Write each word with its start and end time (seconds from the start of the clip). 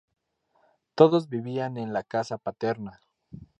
Todos 0.95 1.29
vivían 1.29 1.77
en 1.77 1.93
la 1.93 2.01
casa 2.03 2.39
paterna. 2.39 3.01